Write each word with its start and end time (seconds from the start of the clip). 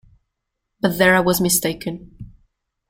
But 0.79 0.97
there 0.97 1.15
I 1.15 1.19
was 1.19 1.39
mistaken. 1.39 2.33